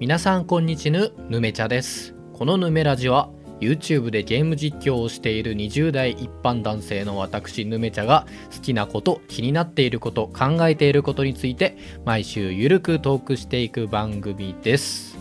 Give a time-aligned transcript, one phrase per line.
[0.00, 2.14] 皆さんこんにちぬぬめちゃです。
[2.32, 3.28] このぬめラジは
[3.60, 11.76] YouTube でゲーム実況をしている20代一般男性の私ぬめちゃが好きなこと気になっていること考えていることについて
[12.06, 15.18] 毎週ゆるくトークしていく番組です。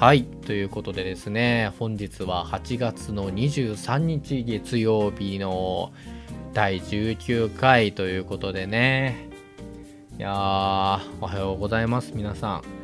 [0.00, 5.92] はいということでですね本日は8月の23日月曜日の
[6.54, 9.28] 第19回ということでね。
[10.18, 10.34] いやー
[11.20, 12.81] おはようございます皆さん。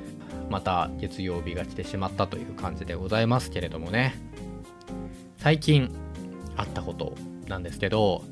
[0.51, 4.15] また月曜日が来てしまったという感じでございますけれどもね。
[5.39, 5.95] 最近
[6.57, 7.15] あったこと
[7.47, 8.25] なんですけど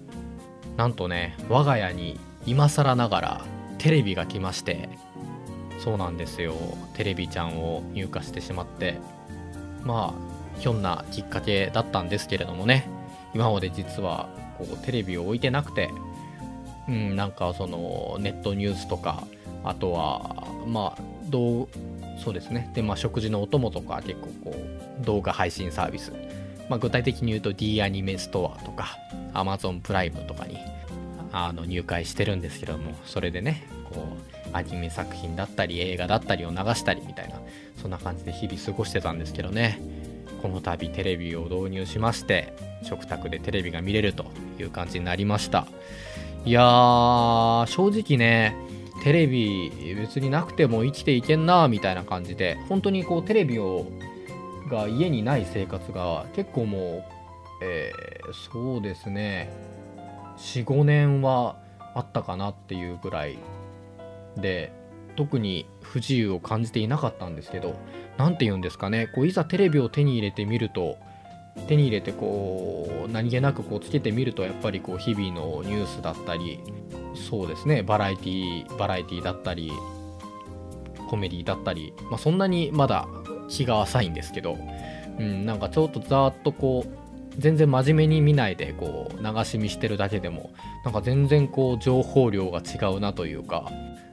[0.77, 3.45] なんとね我が家に今更ながら
[3.79, 4.89] テレビが来まして
[5.79, 6.55] そうなんですよ。
[6.95, 8.99] テレビちゃんを入荷してしまって
[9.85, 12.89] まあひょんなきっかけだったんですけれどもね。
[13.35, 15.91] 今まで実はこうテレビを置いてなくて
[16.89, 19.25] うんなんかそのネットニュースとか
[19.63, 21.69] あとはまあどう
[22.23, 22.71] そうですね。
[22.75, 24.57] でまあ食事のお供とか結構こ
[25.01, 26.13] う動画配信サービス。
[26.69, 28.99] まあ、具体的に言うと D アニメストアとか
[29.35, 30.59] Amazon プライムとかに
[31.31, 37.37] あの入会してるんですけどもそれでねこうアニメ作品だったり映画だったりを流したりみたいな
[37.81, 39.81] そんな感じで日々過ごしてたんですけどね。
[40.43, 44.27] この度テレビを導入しまして食卓でテレビが見れると
[44.59, 45.67] いう感じになりました。
[46.45, 48.57] いやー正直ね
[49.07, 53.87] テレビ別になくても生きていけんなみたいな感じで本当にこうテレビを
[54.69, 57.05] が家にない生活が結構もう、
[57.63, 59.49] えー、そうですね
[60.39, 61.55] 45年は
[61.95, 63.39] あったかなっていうぐらい
[64.39, 64.73] で
[65.15, 67.77] 特に不自由を感じていなかったんですけど
[68.17, 70.97] 何て言うんですかねこういざテレビを手に入れてみると
[71.69, 76.61] 手に入れてこう何気なくこうつけてみるとやっぱりこう日々のニュースだったり
[77.15, 79.73] そうですねバラエティバラエティだったり
[81.09, 83.07] コメディだったり、まあ、そんなにまだ
[83.49, 84.59] 気が浅いんですけど、
[85.19, 87.07] うん、なんかちょっとざーっとこう
[87.39, 90.51] 全然真面目に見ないでこう流し見してるだけでも
[90.85, 93.71] なんか全然こう情報量が違うなというか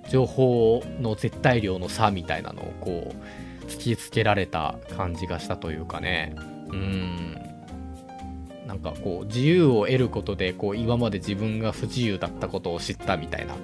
[0.10, 6.36] 情報の絶対量の差みたいなのをこう突きつけられた感じがしたというかね。
[6.74, 7.38] うん。
[8.68, 13.60] なんかこう自由を得ることでこう今まで自分が不自由だったことを知ったみたいなと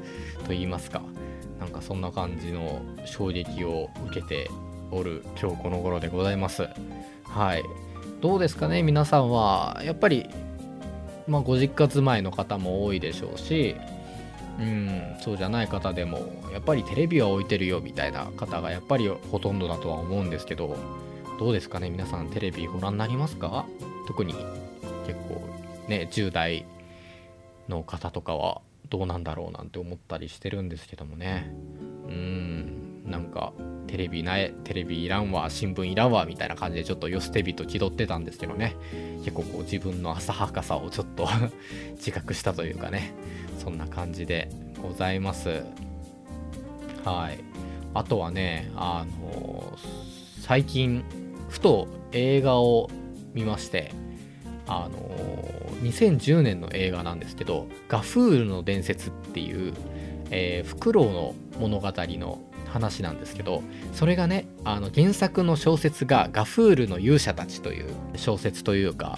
[0.49, 1.01] 言いますか。
[1.59, 4.49] なんかそんな感じの衝撃を受けて
[4.91, 6.67] おる今日この頃でございます。
[7.23, 7.63] はい。
[8.21, 9.81] どうですかね皆さんは。
[9.83, 10.29] やっぱり
[11.29, 13.75] まあご実家住まいの方も多いでしょうし
[14.59, 16.19] うんそうじゃない方でも
[16.51, 20.75] やっぱりテレビは置いてるよみたいな方がやっぱりほとんどだとは思うんですけど
[21.39, 21.89] どうですかね？
[21.89, 23.65] 皆さんテレビご覧になりますか？
[24.07, 24.33] 特に
[25.05, 25.41] 結構
[25.87, 26.65] ね10代
[27.69, 31.49] の方とかはどうなんだろうなんて思ったりしてるんですけどもね。
[32.07, 33.53] うんなんか
[33.87, 38.75] テレビないテレビいらんわ新聞いらんわみたいな感じでちょっとよ捨て人気取ってたんですけどね。
[39.23, 41.27] 結構こう自分の浅はかさをちょっと
[41.95, 43.13] 自覚したというかね。
[43.59, 44.49] そんな感じで
[44.81, 45.63] ございます。
[47.05, 47.39] はい。
[47.93, 49.73] あとはねあの
[50.41, 51.03] 最近
[51.49, 52.89] ふと映画を
[53.33, 53.91] 見まして
[54.67, 54.99] あの
[55.81, 59.73] 2010年の映画なんですけど「ガフールの伝説」っていう、
[60.29, 69.17] えー、フクロウの物語の話なんですけどそれがねあの原作の小説が「ガフールの勇者たち」という小説というか、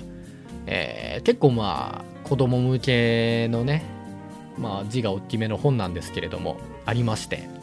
[0.67, 3.83] えー、結構まあ子供向けのね、
[4.57, 7.60] まあ、字が大きめの本なんですけれどもありまして。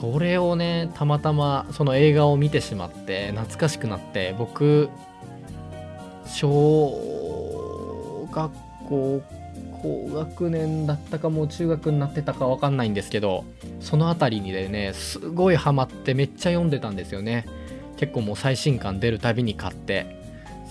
[0.00, 4.88] それをねたまたまその映画を見てしまって懐かしくなって僕
[6.26, 8.52] 小学
[8.88, 9.22] 校
[9.82, 13.44] 高学年だったかもう中学になってたか分かんないんですけど
[13.80, 17.46] その辺りにでねすごいハマってめっちゃ読んでたんですよね。
[17.98, 20.16] 結構もう最新刊出るたびに買って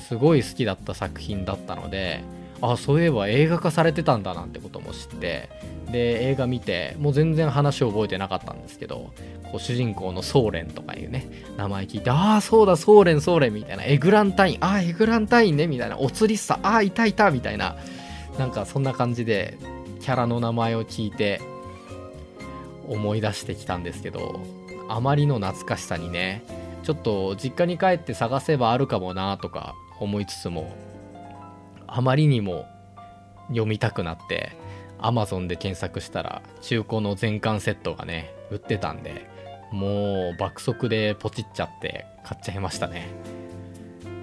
[0.08, 2.22] すごい好きだった作品だったので
[2.62, 5.50] あそういえば映画化されてたんだなんてことも知って。
[5.92, 9.12] で映画見てもう全然話を覚えてなかったんですけど
[9.52, 13.84] こう主人公のソーレンとかいうね名前聞いてああそうだソーレンソーレンみたいな。
[13.84, 16.00] エグランタインああエグランタインねみたいな。
[16.00, 17.76] お釣りさああいたいたみたいな。
[18.40, 19.58] なんかそんな感じで
[20.00, 21.42] キャラの名前を聞いて
[22.88, 24.40] 思い出してきたんですけど
[24.88, 26.44] あまりの懐かしさにね
[26.84, 30.74] ちょっと実家に帰って探せばあるかもなとか思いつつも
[31.94, 32.66] あまりにも
[33.50, 34.56] 読みたくなって
[35.00, 39.30] Amazon で検索したら中古の全巻セットがね売ってたんで
[39.72, 43.10] もう爆速でポチっちゃって買っちゃいましたね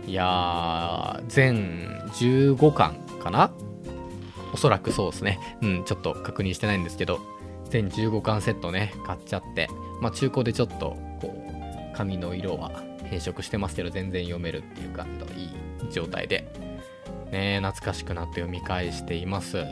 [0.06, 3.50] いやー全15巻かな？
[4.54, 5.38] おそらくそうですね。
[5.60, 7.20] うん、ちょっと確認してないんですけど、
[7.68, 9.68] 全15巻セットね、買っちゃって、
[10.00, 12.70] まあ中古でちょっと、こう、紙の色は
[13.04, 15.50] 変色してますけど全然読めるっていう感じのいい
[15.92, 16.50] 状態で
[17.30, 19.64] ね懐かしくなって読み返しています。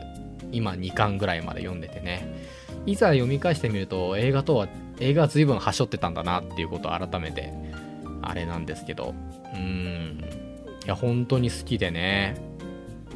[0.51, 2.47] 今2巻ぐらいまで読んでてね。
[2.85, 4.67] いざ読み返してみると映画とは
[4.99, 7.53] 映画は随分はしょってたんだなっていうことを改めて
[8.21, 9.13] あれなんですけど。
[9.53, 10.23] うーん。
[10.85, 12.35] いや本当に好きでね。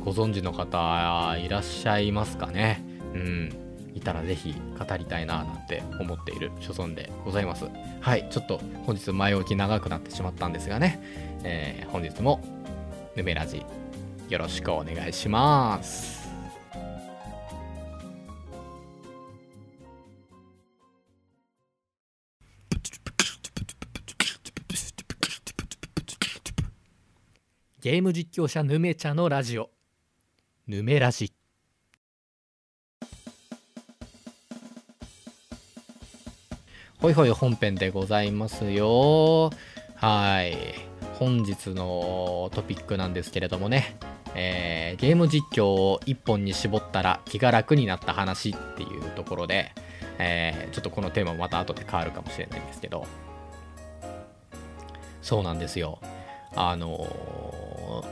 [0.03, 2.83] ご存知の方いらっしゃいますかね。
[3.13, 3.61] うん。
[3.93, 7.65] いたらぜひ語りたいななんて思っている所存でございます。
[7.99, 8.27] はい。
[8.31, 10.99] ちょっと本日前置き長くなってしまったんですがね、
[11.43, 12.41] えー、本日も
[13.15, 13.63] ヌメラジ
[14.31, 16.21] よろしくお願いします。
[27.81, 29.69] ゲーム実況者ヌメチャのラジオ。
[30.65, 31.33] ヌメラジ。
[36.99, 39.51] ほいほい本編でございますよ。
[39.95, 40.55] はい。
[41.19, 43.97] 本日のトピックなんですけれどもね、
[44.35, 49.71] えー、ゲーム実況を一本に絞ったら気が楽になった話っていうところで、
[50.19, 53.05] えー、ちょっとこのテーマまた後で変わるかもしれないんですけど。
[55.21, 55.99] そうなんですよ。
[56.55, 58.03] あの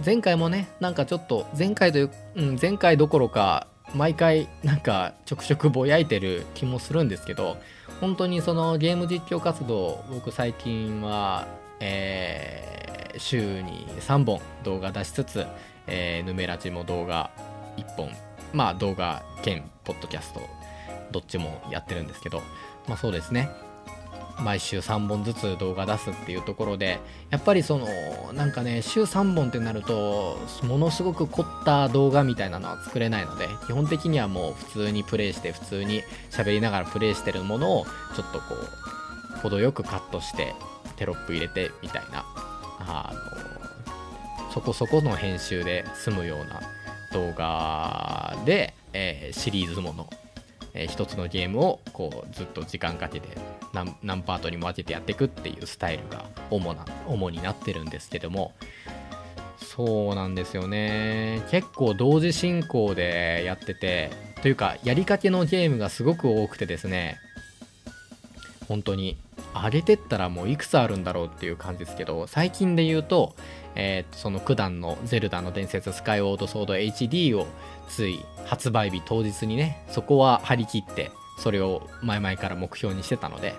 [0.00, 7.56] ー、前回もねなんかちょっと前回という、うん、前回どころか毎回なんかちょくちょくぼやいてる気もするんですけど
[8.00, 11.46] 本当にそのゲーム実況活動僕最近は、
[11.78, 12.75] えー、
[13.18, 15.46] 週に3本動画出しつつ、
[15.86, 17.30] えー、ヌメラジも動画
[17.76, 18.10] 1本
[18.52, 20.40] まあ動画兼ポッドキャスト
[21.12, 22.42] どっちもやってるんですけど
[22.88, 23.48] まあそうですね。
[24.38, 27.86] 毎週3本ずつ動画出すっていうところでやっぱりその
[28.34, 37.84] なんかね週3本ってなるとものすごく凝った動画みたいなのは作れないので基本的にはもう普通にプレイして普通に喋りながらプレイしてるものを
[38.14, 38.44] ちょっとこ
[39.36, 40.54] う程よくカットして
[40.96, 42.24] テロップ入れてみたいな
[42.78, 43.12] あ
[44.46, 46.60] のそこそこの編集で済むような
[47.12, 50.08] 動画で、えー、シリーズもの
[50.76, 53.28] えー、一つのゲームをこうずっと時間かけて
[53.72, 58.52] 何何パートにも分けてやっていくっていうスタイルが主な主になってるんですけども
[59.58, 61.42] そうなんですよね。
[61.50, 64.10] 結構同時進行でやってて
[64.42, 67.16] というかやりかけのゲームがすごく多くてですね
[68.68, 69.16] 本当に
[69.64, 73.34] 上げてったらもういくつあるんだろうっていう感じですけど最近で言うと、
[73.74, 77.46] えー、その九段のゼルダの伝説スカイウォードソード HD を
[77.88, 83.54] つい発売日当日にねそこは張り切ってそれを前々から目標にしてたので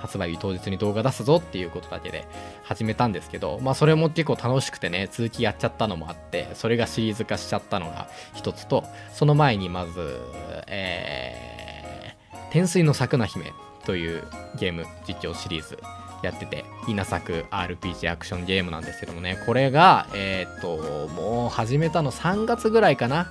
[0.00, 2.26] 発売日当日に動画出すぞっていうことだけで
[2.64, 10.20] 始めたんですけどまあそれも結構楽しくてね続きやっちゃったのもあってそれがシリーズ化しちゃったのが一つとその前にまず
[10.66, 13.52] えー、天水の咲くな姫
[13.84, 14.24] という
[14.58, 15.78] ゲーム実況シリーズ
[16.22, 19.42] やってて稲作 RPG アクションゲームなんですけどもね。
[19.44, 23.30] これがえっ、ともう始めたの3月ぐらいかな？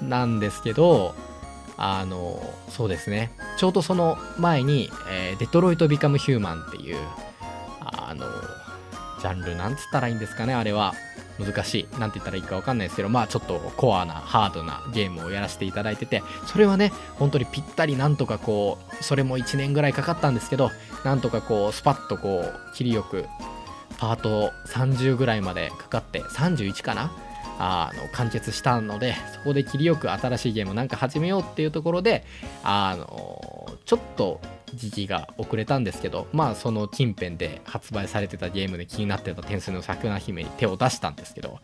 [0.00, 1.14] なんですけど
[1.76, 3.32] あのそうですね。
[3.58, 6.96] ちょうどその前に、えー、デトロイト・ビカム・ヒューマンっていう
[7.80, 8.26] あの
[9.20, 10.94] ジャンルなんつったらいいんですかねあれは。
[11.38, 11.98] 難しい。
[11.98, 20.70] なんて言ったらいいかわかんないですけど、まあちょっとコアな、ハードなゲームをやらせていただいてて、それはね、本当にぴったりなんとかこう、それも1年ぐらいかかったんですけど、
[21.04, 23.26] なんとかこう、スパッとこう、切りよく、
[23.98, 27.12] パート30ぐらいまでかかって、31かな？
[27.58, 32.24] あの完結したのでそこで切りよく新しいゲームなんか始めようっていうところで
[32.64, 34.40] あのちょっと
[34.74, 41.58] 時期が遅れたんですけどまあその近辺で発売されてたゲームで気になってた点数の桜姫に手を出したんですけど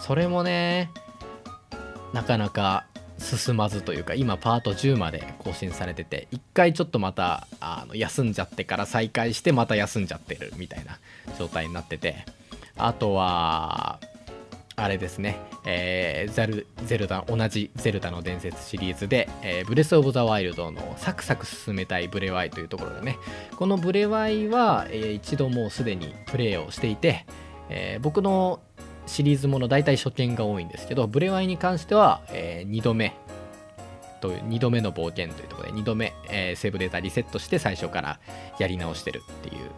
[0.00, 0.90] それもね
[2.12, 2.86] なかなか
[3.18, 10.98] 進まずというか今パート10まで更新されてて一回ちょっとまたあの休んじゃってから再開してまた休んじゃってるみたいな
[11.38, 12.24] 状態になってて
[12.76, 14.00] あとは
[14.80, 23.18] あれですね、えー、ザルゼルダ同じゼルダの伝説シリーズで、えー、ブレス・オブ・ザ・ワイルドのサクサク進めたいブレワイというところでね。
[23.56, 27.26] このブレワイは、えー、一度もうすでにプレイをしていて、
[27.68, 28.60] えー、僕の
[29.06, 33.14] シリーズもの大体初見が多いんですけどブレワイに関しては、えー、2度目
[34.20, 38.20] という2度目の冒険というところで2度目、えー、セーブデータリセットして最初から
[38.58, 39.70] やり直してるっていう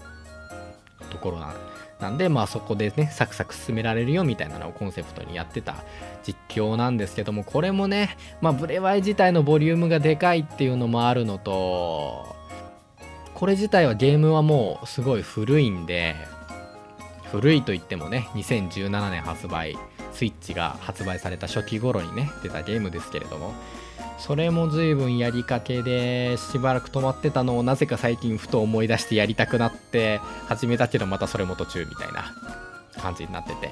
[1.10, 5.76] ところなんですなんで、まあそこでね、サクサク進められるよみたいなのをコンセプトにやってた
[6.24, 12.36] 実況なんですけども、これもね、まあブレワイ自体のボリュームがでかいっていうのもあるのと、
[13.34, 16.16] これ自体はゲームはもうすごい古いんで、
[17.32, 19.78] 古いといってもね、2017年発売、
[20.12, 23.54] スイッチが発売された初期頃にね、出たゲームですけれども、
[24.18, 32.32] それも随分やりかけでしばらく止まってたのをなぜか最近ふと思い出してやりたくなって始めたけどまたそれも途中みたいな
[33.00, 33.70] 感じになってて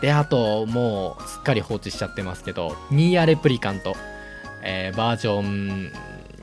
[0.00, 3.94] であともうすっかり放置しちゃってますけどニーアレプリカント、
[4.62, 5.92] えー、バージョン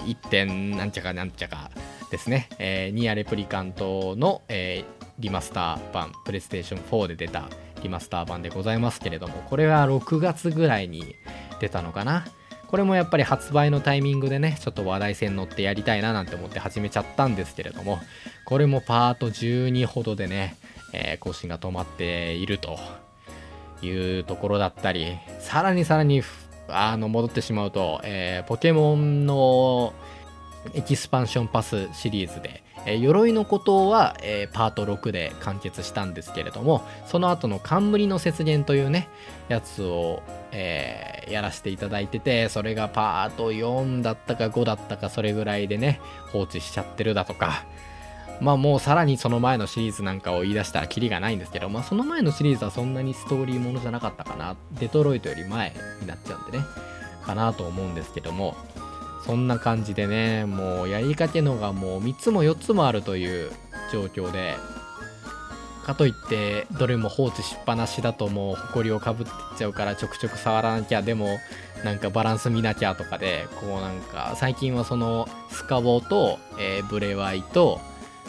[0.05, 0.15] 1.
[0.29, 1.71] 点なんちゃかなんちゃか
[2.11, 7.49] ですね、えー、ニーアレプリカントの、えー、リマスター版プレイステーション4で出た
[7.83, 11.15] リマスター版でございますけれどもこれは6月ぐらいに
[11.59, 12.25] 出たのかな。
[12.67, 17.97] これもやっぱり発売のタイミングでねちょっと話題性に乗ってやりたいななんて思って始めちゃったんですけれども
[18.45, 20.55] これもパート12ほどでね、
[20.93, 22.77] えー、更新が止まっていると
[23.81, 26.21] いうところだったりさらにさらに
[26.67, 29.93] あの戻ってしまうと、えー、ポケモンの
[30.73, 39.09] エキスパンションパスシリーズで、えー、鎧の孤島は、えー、パート6で完結したんですけれどもその後の冠の雪原というね
[39.47, 46.01] やつを、えー、やらせていただいててそれがパート4だったか5だったかそれぐらいでね
[46.31, 47.65] 放置しちゃってるだとか
[48.41, 54.55] まあもうさらにその前のシリーズなんかを言い出したらキリがないんですけど、まあその前のシリーズはそんなにストーリーものじゃなかったかな。
[54.79, 56.63] デトロイトより前になっちゃうんでね。
[57.25, 58.55] かなと思うんですけども、
[59.25, 63.51] そんな感じでね、もうやりかけのがもう3つも4つもあるという
[63.91, 64.55] 状況で、
[65.89, 71.39] かといってどれも放置しっぱなしだともう埃をかぶってっちゃうからちょくちょく触らなきゃでも
[71.83, 77.79] なんかバランス見なきゃとかでこうなんか最近はそのスカボと、えー、ブレワイと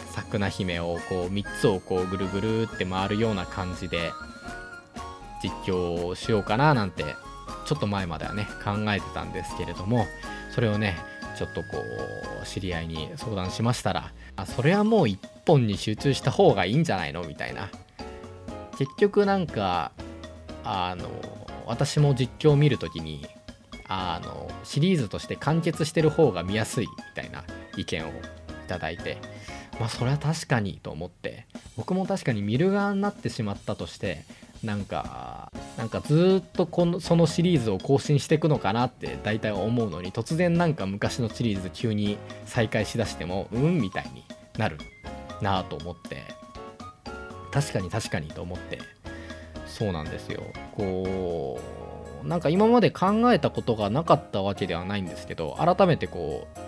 [0.09, 4.11] サクナ姫をこう3つをこうぐるぐるって回るような感じで
[5.43, 7.03] 実況をしようかななんて
[7.65, 10.05] ちょっと前まではね考えてたんですけれども
[10.51, 10.97] それをね
[11.37, 11.83] ちょっとこ
[12.43, 17.69] う知り合いに相談しましたらあそれはもう1本に集中した方がいいんじゃないのみたいな。
[18.81, 19.91] 結局なんか
[20.63, 21.07] あの
[21.67, 23.27] 私も実況を見るときに
[23.87, 27.43] あのシリーズとして完結してる方が見やすいみたいな
[27.77, 28.13] 意見をい
[28.67, 29.17] ただいて
[29.79, 31.45] まあそれは確かにと思って
[31.77, 34.23] 僕も確かに見る側になってしまったとして
[34.63, 44.23] なんかなんかずっとこのそのシリーズを更新していくのかなって大体思うのに突然なんか昔のシリーズ急に再開しだしてもうんみたいに
[44.57, 44.77] なる
[45.41, 46.41] なぁと思って。
[47.51, 48.79] 確かに確かにと思って。
[49.67, 50.43] そうなんですよ。
[50.75, 51.59] こ
[52.23, 56.59] うなんか今まで考えたことがなかったわけではないんですけど改めてこう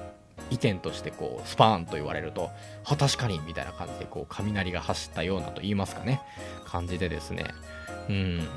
[0.50, 2.50] 意見としてこうスパーンと言われると
[2.84, 6.22] は確かにみたいな感じでこう雷が走ったようなと言いますかね。
[6.66, 7.46] 感じでですね。
[8.10, 8.48] うん。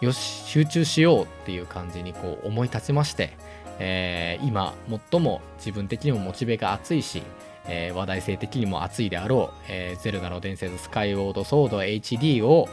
[0.00, 3.36] よし集中しようっていう感じにこう思い立ちまして、
[3.78, 4.74] えー、今
[5.10, 7.22] 最も自分的にもモチベが熱いし、
[7.66, 12.68] えー、話題性的にも熱いであろう、えー、ゼルダの伝説スカイウォードソード HD を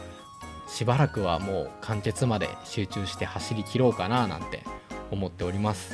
[0.70, 4.64] しばらくはもう完結まで集中して走り切ろうかななんて
[5.12, 5.94] 思っております。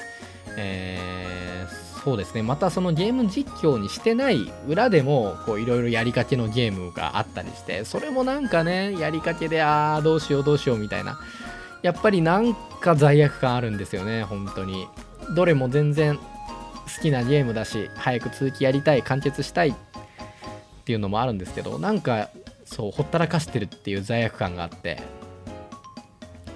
[0.57, 2.43] えーそうですね。
[2.43, 11.19] またそのゲーム実況にしてない裏でもいろいろやりかけのゲームがあったりしてそれもなんかねやりかけでああどうしようどうしようみたいな。
[11.81, 14.87] やっぱりなんか罪悪感あるんですよね本当に。
[15.35, 16.21] どれも全然好
[17.01, 19.73] きなゲームだし早く続きやりたい完結したいっ
[20.83, 22.29] ていうのもあるんですけどなんか
[22.65, 25.01] そうほったらかしてるっていう罪悪感があって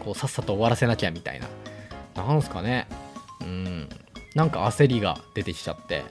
[0.03, 1.47] こうさっさと終わらせなきゃみたいな。
[2.15, 2.87] なんすかね。
[3.41, 3.89] うん。
[4.37, 6.03] なんか焦りが出てきちゃって。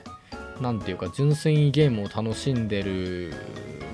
[0.59, 3.33] 何ていうか純粋にゲームを楽しんでる。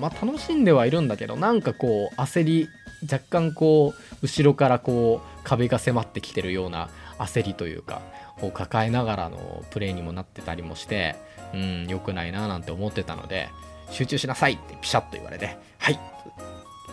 [0.01, 2.67] まあ楽しんではいるんだけどなんかこう焦り
[3.03, 8.01] 若干こう後ろからこう壁が迫ってきてるような焦りというか
[8.41, 11.15] を抱えながらのプレイにもなってたりもして
[11.53, 13.49] うん良くないななんて思ってたので
[13.91, 15.99] 集中しなさいってピシャッと言われてはい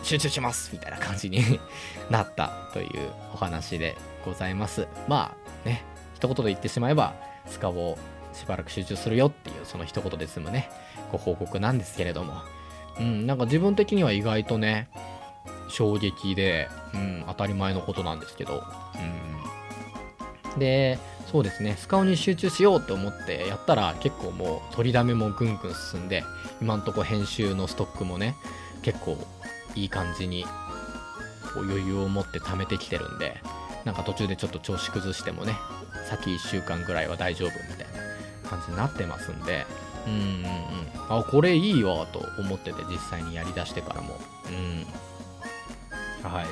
[0.03, 1.41] 集中しますみたいな感じに
[2.11, 2.89] なったという
[3.33, 4.87] お話でございます。
[5.07, 5.83] まあね
[6.15, 7.97] 一言で言ってしまえばスカを
[8.33, 10.69] しばらく集中するよっていうその一言で済むね。
[11.11, 12.41] ご報告なんですけれども。
[12.99, 14.89] うんなんか自分的には意外とね
[15.69, 18.63] 衝撃で、うん、当たり前のことなんですけど、
[20.53, 20.99] うん、で
[21.31, 21.75] そうですね。
[21.77, 26.23] スカオに集中しようって思ってやったら結構もう取りだめもぐんぐん進んで
[26.61, 28.35] 今んとこ編集のストックもね
[28.81, 29.17] 結構
[29.75, 30.45] いい感じに
[31.55, 33.37] 余裕を持って貯めてきてるんで
[33.85, 35.55] なんか途中でちょっと調子崩してもね
[36.09, 37.87] 先1週間ぐらいは大丈夫みたい
[38.43, 39.65] な感じになってますんで
[40.07, 40.45] うんうんうん。
[41.09, 44.19] あこれいいわと思ってて実際にやりだしてからも。
[44.47, 46.31] うん。
[46.31, 46.45] はい。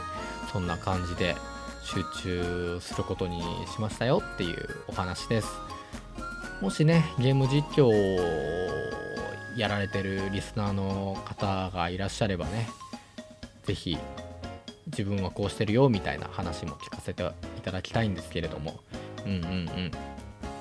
[0.51, 1.36] そんな感じで
[1.83, 3.41] 集中することに
[3.74, 5.48] しましたよっていうお話です。
[6.62, 7.93] もしねゲーム実況を
[9.55, 12.69] やられてるリスナーの方がいらっしゃればね
[13.63, 13.98] 是非
[14.91, 17.24] 自分はこうしてるよみたいな話も聞かせて
[17.58, 18.79] いただきたいんですけれども。
[19.25, 19.91] うんうんうん。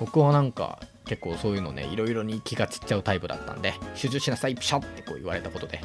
[0.00, 5.80] 僕はなんか結構そういうのねいろいろに気が散っちゃうタイプだったんで集中しなさいピシャってこう言われたことで。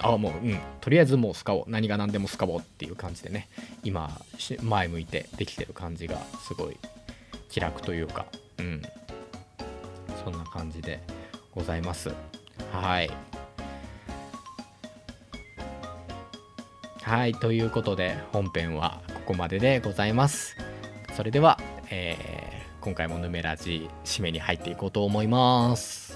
[0.00, 0.58] ああもううん。
[0.80, 1.64] とりあえずもうスカおう。
[1.66, 3.48] 何が何でもスカおうっていう感じでね。
[3.82, 4.10] 今
[4.62, 6.76] 前向いてできてる感じがすごい
[7.48, 8.26] 気楽というか。
[8.58, 8.82] うん。
[10.24, 11.00] そんな感じで
[11.52, 12.10] ございます。
[12.72, 13.10] はい。
[17.08, 20.54] はいということで本編はここまででございます。
[21.16, 21.58] それでは、
[21.90, 22.38] えー
[22.82, 26.14] 今回もヌメラジ締めに入っていこうと思います。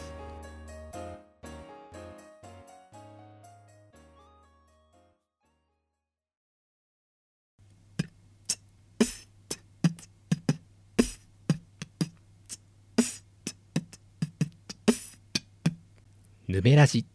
[16.49, 17.12] ヌメラジ。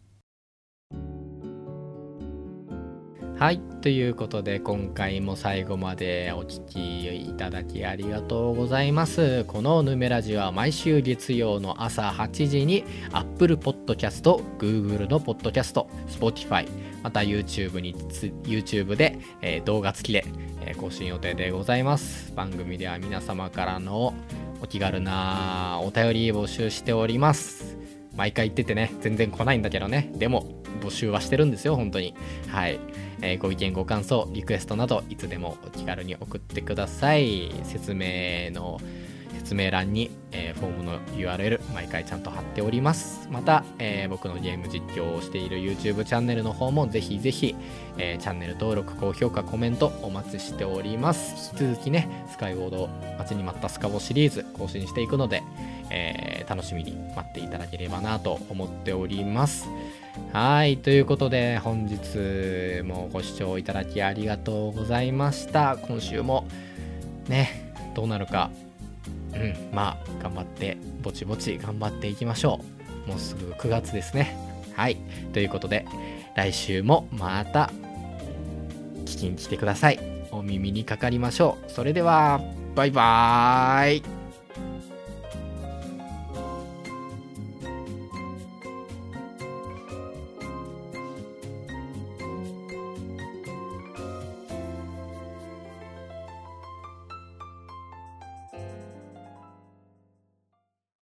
[3.38, 9.44] はいということで今回も最後までお聴きいただきありがとうございます。
[9.44, 14.22] このヌメラジは毎週月曜の朝8時に Apple Podcast、
[14.58, 16.68] Google の Podcast、Spotify
[17.04, 20.24] また YouTube に YouTube で、えー、動画付きで、
[20.62, 22.34] えー、更新予定でございます。
[22.34, 24.14] 番組では皆様からの
[24.60, 27.78] お気軽なお便り募集しております。
[28.16, 30.10] 毎回言っててね全然来ないんだけどね。
[30.16, 30.57] でも
[30.88, 32.14] 募集はしてるんですよ本当に。
[32.48, 32.80] はい。
[33.20, 37.52] えー、ご意見ご感想リクエストなどいつでもお気軽に送ってください。
[37.64, 38.80] 説明の
[39.38, 43.28] 説明欄に、えー、フォームの URL 毎回ちゃんと貼っております。
[43.30, 47.54] また、えー、僕のゲーム実況をしている YouTube チャンネルの方もぜひぜひ、
[47.96, 51.52] えー、チャンネル登録高評価コメントお待ちしております。
[51.54, 55.42] 引き続きねスカイウォード待ちに待ったスカボシリーズ更新していくので、
[55.90, 59.68] えー楽しみに待っていただければなと思っております
[60.32, 60.76] はい。
[60.78, 65.78] ということで、本日もご視聴いただきありがとうございました。
[65.80, 66.46] 今週も、
[67.28, 68.50] ね、どうなるか、
[69.32, 72.60] うん、まあ、頑張って、ぼちぼち頑張っていきましょ
[73.06, 73.08] う。
[73.08, 74.36] もうすぐ9月ですね。
[74.74, 74.96] はい。
[75.32, 75.86] ということで、
[76.34, 77.70] 来週もまた、
[79.06, 79.98] 聞きに来てください。
[80.30, 81.70] お耳にかかりましょう。
[81.70, 82.40] それでは、
[82.74, 84.17] バイバーイ。